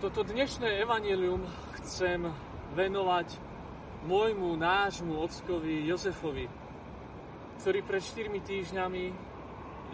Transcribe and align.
Toto 0.00 0.24
dnešné 0.24 0.80
evanelium 0.80 1.44
chcem 1.76 2.24
venovať 2.72 3.36
môjmu, 4.08 4.56
nášmu 4.56 5.12
ockovi 5.12 5.84
Jozefovi, 5.84 6.48
ktorý 7.60 7.84
pred 7.84 8.00
4 8.00 8.32
týždňami 8.32 9.04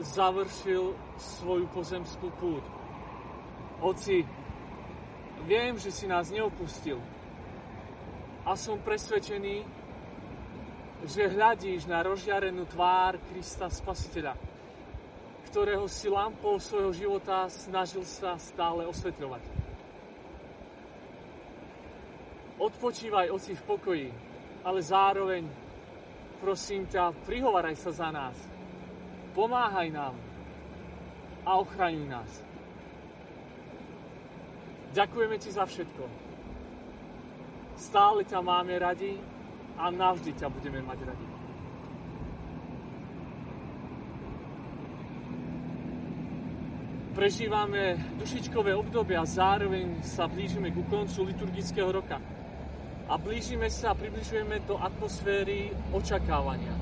završil 0.06 0.94
svoju 1.18 1.66
pozemskú 1.74 2.30
púť. 2.38 2.62
Oci, 3.82 4.22
viem, 5.42 5.74
že 5.74 5.90
si 5.90 6.06
nás 6.06 6.30
neopustil 6.30 7.02
a 8.46 8.54
som 8.54 8.78
presvedčený, 8.78 9.66
že 11.02 11.34
hľadíš 11.34 11.90
na 11.90 12.06
rozžiarenú 12.06 12.62
tvár 12.70 13.18
Krista 13.26 13.66
Spasiteľa, 13.66 14.38
ktorého 15.50 15.90
si 15.90 16.06
lampou 16.06 16.62
svojho 16.62 16.94
života 16.94 17.50
snažil 17.50 18.06
sa 18.06 18.38
stále 18.38 18.86
osvetľovať. 18.86 19.55
Odpočívaj, 22.56 23.28
oci, 23.30 23.52
v 23.52 23.62
pokoji, 23.68 24.08
ale 24.64 24.80
zároveň, 24.80 25.44
prosím 26.40 26.88
ťa, 26.88 27.12
prihovaraj 27.28 27.76
sa 27.76 27.92
za 27.92 28.08
nás. 28.08 28.36
Pomáhaj 29.36 29.92
nám 29.92 30.16
a 31.44 31.60
ochraňuj 31.60 32.08
nás. 32.08 32.30
Ďakujeme 34.96 35.36
ti 35.36 35.52
za 35.52 35.68
všetko. 35.68 36.04
Stále 37.76 38.24
ťa 38.24 38.40
máme 38.40 38.72
radi 38.80 39.20
a 39.76 39.92
navždy 39.92 40.32
ťa 40.40 40.48
budeme 40.48 40.80
mať 40.80 40.98
radi. 41.04 41.28
Prežívame 47.12 48.00
dušičkové 48.16 48.72
obdobia 48.72 49.20
a 49.20 49.28
zároveň 49.28 50.00
sa 50.00 50.24
blížime 50.24 50.72
ku 50.72 50.84
koncu 50.88 51.28
liturgického 51.28 51.92
roka 51.92 52.16
a 53.06 53.14
blížime 53.22 53.70
sa 53.70 53.94
a 53.94 53.98
približujeme 53.98 54.66
do 54.66 54.74
atmosféry 54.82 55.70
očakávania. 55.94 56.74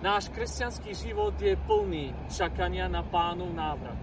Náš 0.00 0.32
kresťanský 0.32 0.96
život 0.96 1.36
je 1.38 1.54
plný 1.54 2.10
čakania 2.32 2.88
na 2.88 3.04
pánov 3.06 3.52
návrat. 3.52 4.00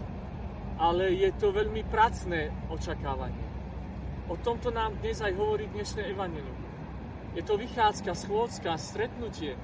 Ale 0.80 1.12
je 1.12 1.28
to 1.36 1.52
veľmi 1.52 1.84
pracné 1.92 2.54
očakávanie. 2.72 3.48
O 4.32 4.40
tomto 4.40 4.72
nám 4.72 4.96
dnes 5.04 5.20
aj 5.20 5.36
hovorí 5.36 5.68
dnešné 5.68 6.08
evanelium. 6.14 6.56
Je 7.36 7.44
to 7.44 7.60
vychádzka, 7.60 8.16
schôdzka, 8.16 8.80
stretnutie. 8.80 9.60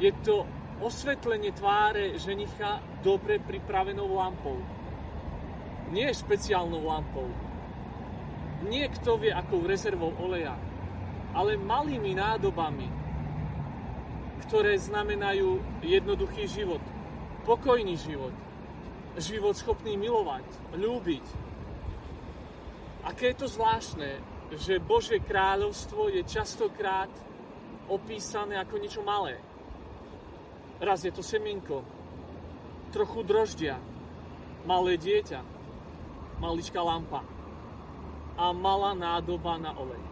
Je 0.00 0.10
to 0.24 0.48
osvetlenie 0.80 1.52
tváre 1.52 2.16
ženicha 2.16 2.80
dobre 3.04 3.42
pripravenou 3.42 4.08
lampou. 4.08 4.56
Nie 5.92 6.16
špeciálnou 6.16 6.80
lampou, 6.80 7.28
nie 8.62 8.86
kto 8.88 9.18
vie 9.18 9.34
akou 9.34 9.66
rezervou 9.66 10.14
oleja, 10.22 10.54
ale 11.34 11.58
malými 11.58 12.14
nádobami, 12.14 12.88
ktoré 14.46 14.76
znamenajú 14.78 15.82
jednoduchý 15.82 16.44
život, 16.46 16.82
pokojný 17.42 17.96
život, 17.98 18.34
život 19.18 19.56
schopný 19.56 19.96
milovať, 19.96 20.44
ľúbiť. 20.76 21.26
Aké 23.08 23.34
je 23.34 23.36
to 23.42 23.48
zvláštne, 23.50 24.20
že 24.52 24.84
Božie 24.84 25.18
kráľovstvo 25.24 26.12
je 26.12 26.22
častokrát 26.28 27.10
opísané 27.88 28.60
ako 28.60 28.74
niečo 28.78 29.02
malé. 29.02 29.40
Raz 30.78 31.02
je 31.02 31.12
to 31.14 31.24
semienko, 31.24 31.82
trochu 32.92 33.24
droždia, 33.24 33.80
malé 34.68 35.00
dieťa, 35.00 35.40
maličká 36.38 36.82
lampa 36.84 37.41
a 38.42 38.50
malá 38.50 38.90
nádoba 38.98 39.54
na 39.54 39.70
olej. 39.78 40.02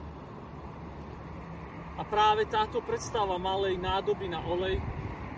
A 1.98 2.06
práve 2.06 2.46
táto 2.46 2.78
predstava 2.78 3.34
malej 3.42 3.74
nádoby 3.74 4.30
na 4.30 4.38
olej 4.46 4.78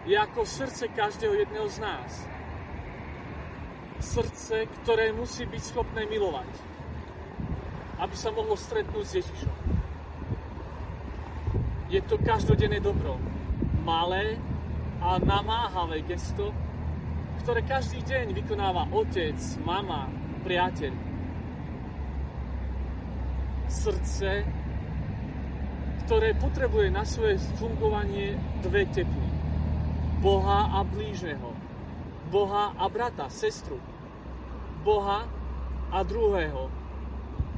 je 0.05 0.13
ako 0.13 0.45
srdce 0.45 0.93
každého 0.93 1.41
jedného 1.41 1.65
z 1.73 1.79
nás. 1.81 2.29
Srdce, 3.97 4.69
ktoré 4.83 5.09
musí 5.17 5.49
byť 5.49 5.63
schopné 5.73 6.05
milovať, 6.05 6.53
aby 7.97 8.15
sa 8.19 8.29
mohlo 8.29 8.61
stretnúť 8.61 9.05
s 9.09 9.17
Ježišom. 9.25 9.57
Je 11.89 12.01
to 12.05 12.21
každodenné 12.21 12.77
dobro, 12.77 13.17
malé 13.89 14.37
a 15.01 15.17
namáhavé 15.17 16.05
gesto, 16.05 16.53
ktoré 17.41 17.65
každý 17.65 18.05
deň 18.05 18.37
vykonáva 18.37 18.87
otec, 18.93 19.39
mama, 19.65 20.13
priateľ 20.45 21.12
srdce, 23.73 24.45
ktoré 26.05 26.37
potrebuje 26.37 26.93
na 26.93 27.09
svoje 27.09 27.41
fungovanie 27.57 28.37
dve 28.61 28.85
tepny. 28.93 29.29
Boha 30.21 30.69
a 30.77 30.85
blížneho. 30.85 31.57
Boha 32.29 32.77
a 32.77 32.85
brata, 32.93 33.33
sestru. 33.33 33.81
Boha 34.85 35.25
a 35.89 35.99
druhého, 36.05 36.69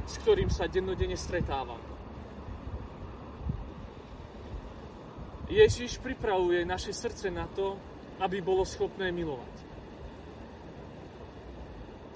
s 0.07 0.15
ktorým 0.23 0.47
sa 0.47 0.71
dennodenne 0.71 1.19
stretávam. 1.19 1.79
Ježiš 5.45 6.01
pripravuje 6.01 6.65
naše 6.65 6.89
srdce 6.89 7.29
na 7.29 7.45
to, 7.45 7.77
aby 8.17 8.41
bolo 8.41 8.65
schopné 8.65 9.13
milovať. 9.13 9.55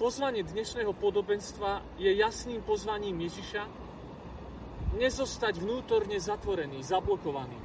Pozvanie 0.00 0.42
dnešného 0.42 0.96
podobenstva 0.96 1.84
je 2.00 2.10
jasným 2.16 2.64
pozvaním 2.64 3.20
Ježiša, 3.28 3.79
nezostať 4.98 5.62
vnútorne 5.62 6.18
zatvorený, 6.18 6.82
zablokovaný. 6.82 7.58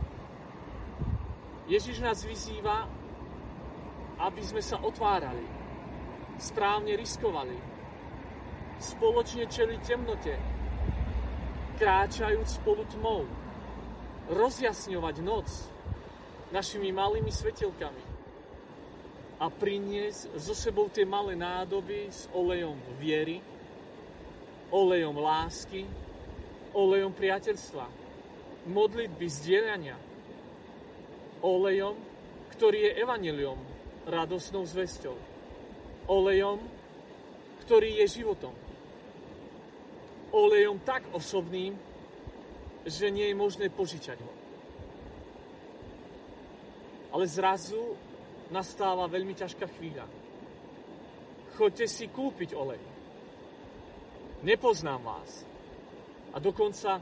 Ježiš 1.65 1.97
nás 1.97 2.21
vyzýva, 2.21 2.85
aby 4.21 4.41
sme 4.45 4.61
sa 4.61 4.77
otvárali, 4.85 5.45
správne 6.37 6.93
riskovali, 6.93 7.57
spoločne 8.77 9.49
čeli 9.49 9.81
temnote, 9.81 10.37
kráčajúc 11.81 12.61
spolu 12.61 12.85
tmou, 12.93 13.25
rozjasňovať 14.29 15.15
noc 15.25 15.49
našimi 16.53 16.93
malými 16.93 17.33
svetelkami 17.33 18.03
a 19.41 19.51
priniesť 19.51 20.37
so 20.39 20.55
sebou 20.55 20.87
tie 20.87 21.03
malé 21.03 21.35
nádoby 21.35 22.07
s 22.07 22.31
olejom 22.31 22.79
viery, 23.01 23.43
olejom 24.71 25.17
lásky, 25.19 25.83
olejom 26.75 27.15
priateľstva, 27.15 27.85
modlitby, 28.67 29.25
zdieľania, 29.31 29.95
olejom, 31.39 31.95
ktorý 32.51 32.91
je 32.91 32.91
evaneliom, 32.99 33.59
radosnou 34.05 34.67
zväzťou, 34.67 35.17
olejom, 36.11 36.59
ktorý 37.65 38.03
je 38.03 38.21
životom, 38.21 38.53
olejom 40.35 40.77
tak 40.83 41.07
osobným, 41.15 41.73
že 42.85 43.09
nie 43.09 43.33
je 43.33 43.39
možné 43.39 43.71
požičať 43.71 44.19
ho. 44.21 44.33
Ale 47.15 47.25
zrazu 47.25 47.95
nastáva 48.51 49.07
veľmi 49.07 49.33
ťažká 49.33 49.65
chvíľa. 49.79 50.05
Choďte 51.55 51.87
si 51.87 52.11
kúpiť 52.11 52.51
olej. 52.53 52.83
Nepoznám 54.43 55.01
vás 55.01 55.54
a 56.35 56.37
dokonca 56.43 56.99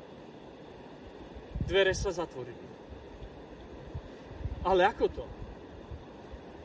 dvere 1.65 1.93
sa 1.97 2.13
zatvorili. 2.13 2.65
Ale 4.63 4.85
ako 4.85 5.05
to? 5.09 5.25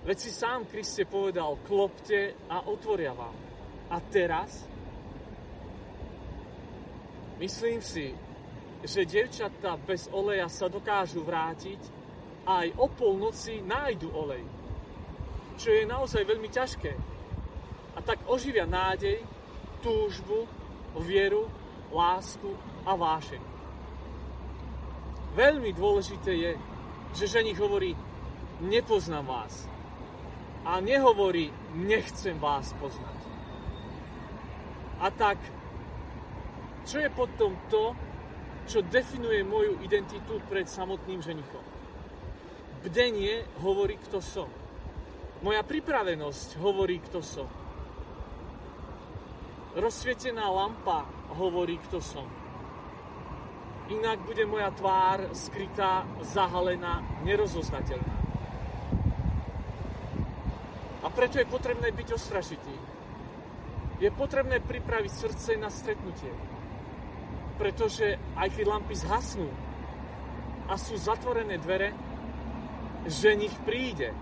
Veď 0.04 0.16
si 0.20 0.30
sám 0.30 0.68
Kriste 0.68 1.08
povedal, 1.08 1.58
klopte 1.64 2.36
a 2.46 2.68
otvoria 2.68 3.16
vám. 3.16 3.34
A 3.88 3.96
teraz? 4.12 4.68
Myslím 7.40 7.80
si, 7.80 8.12
že 8.84 9.08
devčatá 9.08 9.74
bez 9.80 10.06
oleja 10.12 10.46
sa 10.46 10.70
dokážu 10.70 11.24
vrátiť 11.24 11.80
a 12.46 12.62
aj 12.62 12.68
o 12.78 12.86
polnoci 12.86 13.64
nájdu 13.64 14.12
olej. 14.12 14.44
Čo 15.58 15.74
je 15.74 15.84
naozaj 15.88 16.22
veľmi 16.22 16.48
ťažké. 16.52 16.92
A 17.96 17.98
tak 18.04 18.22
oživia 18.30 18.68
nádej, 18.68 19.18
túžbu, 19.82 20.46
vieru 21.02 21.50
lásku 21.92 22.50
a 22.84 22.92
vášeň. 22.96 23.42
Veľmi 25.36 25.70
dôležité 25.76 26.32
je, 26.34 26.52
že 27.14 27.30
ženich 27.30 27.56
hovorí, 27.60 27.94
nepoznám 28.64 29.26
vás. 29.28 29.68
A 30.66 30.82
nehovorí, 30.82 31.54
nechcem 31.78 32.36
vás 32.36 32.74
poznať. 32.76 33.18
A 34.98 35.08
tak, 35.14 35.38
čo 36.84 36.98
je 36.98 37.08
potom 37.12 37.54
to, 37.70 37.94
čo 38.68 38.84
definuje 38.84 39.40
moju 39.46 39.80
identitu 39.80 40.42
pred 40.50 40.68
samotným 40.68 41.22
ženichom? 41.22 41.64
Bdenie 42.84 43.46
hovorí, 43.62 43.96
kto 43.96 44.20
som. 44.20 44.50
Moja 45.40 45.62
pripravenosť 45.62 46.58
hovorí, 46.58 46.98
kto 46.98 47.22
som. 47.22 47.48
Rozsvietená 49.76 50.48
lampa 50.48 51.04
hovorí, 51.36 51.76
kto 51.76 52.00
som. 52.00 52.24
Inak 53.88 54.20
bude 54.24 54.44
moja 54.48 54.68
tvár 54.72 55.32
skrytá, 55.32 56.04
zahalená, 56.24 57.04
nerozoznateľná. 57.24 58.16
A 61.04 61.08
preto 61.08 61.40
je 61.40 61.48
potrebné 61.48 61.88
byť 61.92 62.08
ostražitý. 62.12 62.76
Je 64.00 64.12
potrebné 64.12 64.60
pripraviť 64.60 65.12
srdce 65.12 65.50
na 65.56 65.72
stretnutie. 65.72 66.32
Pretože 67.56 68.20
aj 68.36 68.48
keď 68.54 68.64
lampy 68.68 68.94
zhasnú 68.94 69.48
a 70.68 70.76
sú 70.76 70.94
zatvorené 71.00 71.56
dvere, 71.58 71.96
že 73.08 73.34
nich 73.34 73.54
príde. 73.64 74.12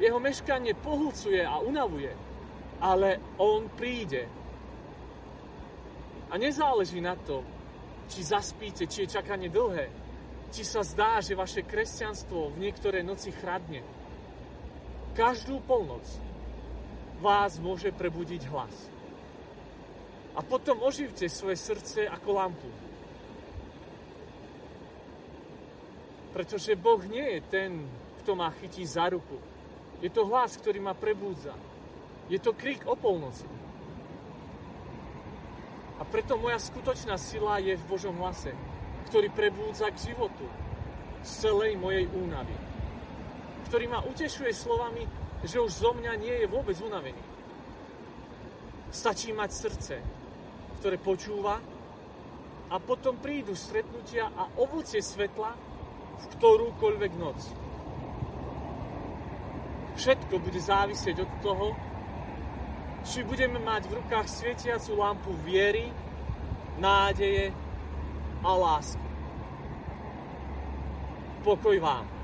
Jeho 0.00 0.16
meškanie 0.22 0.72
pohľcuje 0.78 1.44
a 1.44 1.60
unavuje, 1.60 2.29
ale 2.80 3.20
on 3.36 3.68
príde. 3.68 4.24
A 6.32 6.40
nezáleží 6.40 7.00
na 7.00 7.14
to, 7.14 7.44
či 8.08 8.24
zaspíte, 8.24 8.88
či 8.88 9.04
je 9.04 9.14
čakanie 9.20 9.52
dlhé, 9.52 9.86
či 10.50 10.66
sa 10.66 10.82
zdá, 10.82 11.22
že 11.22 11.38
vaše 11.38 11.62
kresťanstvo 11.62 12.56
v 12.56 12.60
niektoré 12.66 13.06
noci 13.06 13.30
chradne. 13.30 13.86
Každú 15.14 15.62
polnoc 15.62 16.02
vás 17.22 17.60
môže 17.60 17.92
prebudiť 17.94 18.42
hlas. 18.50 18.74
A 20.34 20.40
potom 20.40 20.80
oživte 20.82 21.28
svoje 21.28 21.58
srdce 21.58 22.08
ako 22.08 22.28
lampu. 22.32 22.70
Pretože 26.30 26.78
Boh 26.78 27.02
nie 27.10 27.38
je 27.38 27.40
ten, 27.50 27.70
kto 28.22 28.38
ma 28.38 28.54
chytí 28.54 28.86
za 28.86 29.10
ruku. 29.10 29.36
Je 29.98 30.08
to 30.08 30.24
hlas, 30.30 30.54
ktorý 30.56 30.78
ma 30.78 30.94
prebúdza. 30.94 31.52
Je 32.30 32.38
to 32.38 32.54
krik 32.54 32.86
o 32.86 32.94
polnoci. 32.94 33.44
A 35.98 36.06
preto 36.06 36.38
moja 36.38 36.56
skutočná 36.56 37.18
sila 37.18 37.58
je 37.58 37.74
v 37.76 37.84
Božom 37.90 38.16
hlase 38.16 38.54
ktorý 39.10 39.26
prebúdza 39.34 39.90
k 39.90 40.14
životu 40.14 40.46
z 41.26 41.30
celej 41.42 41.74
mojej 41.74 42.06
únavy. 42.14 42.54
Ktorý 43.66 43.90
ma 43.90 44.06
utešuje 44.06 44.54
slovami, 44.54 45.02
že 45.42 45.58
už 45.58 45.82
zo 45.82 45.90
mňa 45.98 46.12
nie 46.14 46.34
je 46.38 46.46
vôbec 46.46 46.78
unavený. 46.78 47.18
Stačí 48.94 49.34
mať 49.34 49.50
srdce, 49.50 49.94
ktoré 50.78 50.96
počúva 51.02 51.58
a 52.70 52.76
potom 52.78 53.18
prídu 53.18 53.58
stretnutia 53.58 54.30
a 54.30 54.46
ovocie 54.62 55.02
svetla 55.02 55.58
v 56.22 56.24
ktorúkoľvek 56.38 57.12
noc. 57.18 57.38
Všetko 59.98 60.34
bude 60.38 60.60
závisieť 60.62 61.26
od 61.26 61.30
toho, 61.42 61.66
či 63.04 63.24
budeme 63.24 63.58
mať 63.58 63.88
v 63.88 63.96
rukách 64.02 64.26
svietiacu 64.28 64.92
lampu 64.96 65.32
viery, 65.44 65.88
nádeje 66.76 67.52
a 68.44 68.50
lásky. 68.56 69.08
Pokoj 71.40 71.76
vám. 71.80 72.19